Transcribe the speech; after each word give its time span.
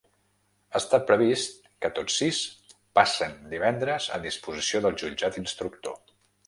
Està 0.79 0.99
previst 1.11 1.69
que 1.85 1.91
tots 1.99 2.17
sis 2.23 2.41
passen 3.01 3.39
divendres 3.55 4.11
a 4.19 4.21
disposició 4.29 4.85
del 4.89 5.01
jutjat 5.05 5.41
instructor. 5.45 6.01